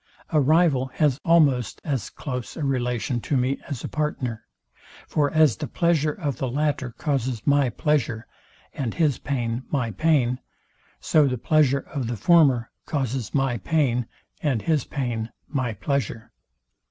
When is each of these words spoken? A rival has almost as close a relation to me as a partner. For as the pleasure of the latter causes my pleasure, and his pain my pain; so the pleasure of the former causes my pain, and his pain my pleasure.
A 0.31 0.41
rival 0.41 0.87
has 0.95 1.19
almost 1.23 1.79
as 1.83 2.09
close 2.09 2.57
a 2.57 2.63
relation 2.63 3.21
to 3.21 3.37
me 3.37 3.59
as 3.67 3.83
a 3.83 3.87
partner. 3.87 4.47
For 5.07 5.31
as 5.31 5.55
the 5.57 5.67
pleasure 5.67 6.13
of 6.13 6.37
the 6.39 6.49
latter 6.49 6.89
causes 6.93 7.45
my 7.45 7.69
pleasure, 7.69 8.25
and 8.73 8.95
his 8.95 9.19
pain 9.19 9.61
my 9.69 9.91
pain; 9.91 10.39
so 10.99 11.27
the 11.27 11.37
pleasure 11.37 11.81
of 11.81 12.07
the 12.07 12.17
former 12.17 12.71
causes 12.87 13.35
my 13.35 13.59
pain, 13.59 14.07
and 14.41 14.63
his 14.63 14.85
pain 14.85 15.29
my 15.47 15.71
pleasure. 15.75 16.31